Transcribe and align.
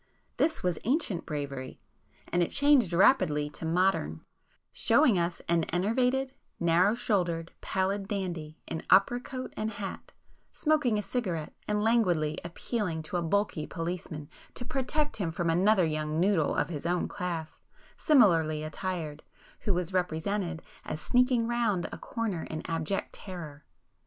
This 0.37 0.63
was 0.63 0.79
'Ancient 0.83 1.27
Bravery,'—and 1.27 2.41
it 2.41 2.49
changed 2.49 2.91
rapidly 2.91 3.51
to 3.51 3.65
'Modern,' 3.65 4.21
showing 4.71 5.19
us 5.19 5.43
an 5.47 5.63
enervated, 5.65 6.33
narrow 6.59 6.95
shouldered, 6.95 7.51
pallid 7.61 8.07
dandy 8.07 8.57
in 8.65 8.81
opera 8.89 9.19
coat 9.19 9.53
and 9.55 9.69
hat, 9.69 10.11
smoking 10.51 10.97
a 10.97 11.03
cigarette 11.03 11.53
and 11.67 11.83
languidly 11.83 12.39
appealing 12.43 13.03
to 13.03 13.17
a 13.17 13.21
bulky 13.21 13.67
policeman 13.67 14.27
to 14.55 14.65
protect 14.65 15.17
him 15.17 15.31
from 15.31 15.51
another 15.51 15.85
young 15.85 16.19
noodle 16.19 16.55
of 16.55 16.69
his 16.69 16.87
own 16.87 17.07
class, 17.07 17.61
similarly 17.95 18.63
attired, 18.63 19.21
who 19.59 19.73
was 19.75 19.93
represented 19.93 20.63
as 20.83 20.99
sneaking 20.99 21.45
round 21.47 21.87
a 21.91 21.97
corner 21.99 22.41
in 22.49 22.63
abject 22.65 23.13
terror. 23.13 23.65